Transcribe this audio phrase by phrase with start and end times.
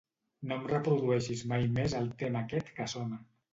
[0.51, 3.25] No em reprodueixis mai més el tema aquest que sona.